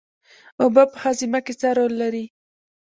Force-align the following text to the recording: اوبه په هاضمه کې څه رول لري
اوبه 0.61 0.83
په 0.91 0.97
هاضمه 1.03 1.39
کې 1.45 1.53
څه 1.59 1.67
رول 1.77 1.93
لري 2.01 2.25